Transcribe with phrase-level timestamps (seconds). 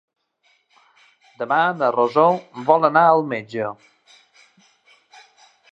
[1.41, 2.25] Demà na Rosó
[2.71, 3.69] vol anar al metge.